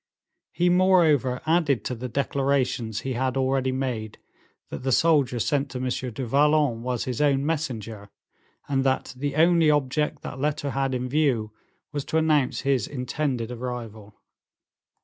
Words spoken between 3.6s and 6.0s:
made, that the soldier sent to M.